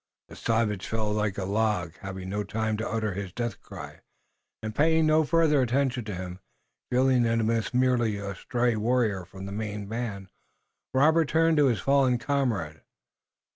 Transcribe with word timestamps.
The 0.29 0.35
savage 0.35 0.87
fell 0.87 1.11
like 1.13 1.37
a 1.37 1.45
log, 1.45 1.93
having 1.99 2.27
no 2.27 2.43
time 2.43 2.75
to 2.77 2.89
utter 2.89 3.13
his 3.13 3.31
death 3.31 3.61
cry, 3.61 3.99
and 4.63 4.73
paying 4.73 5.05
no 5.05 5.23
further 5.23 5.61
attention 5.61 6.03
to 6.05 6.15
him, 6.15 6.39
feeling 6.89 7.21
that 7.21 7.37
he 7.37 7.43
must 7.43 7.73
be 7.73 7.77
merely 7.77 8.17
a 8.17 8.33
stray 8.33 8.75
warrior 8.75 9.25
from 9.25 9.45
the 9.45 9.51
main 9.51 9.85
band, 9.85 10.29
Robert 10.91 11.27
turned 11.29 11.57
to 11.57 11.67
his 11.67 11.81
fallen 11.81 12.17
comrade. 12.17 12.81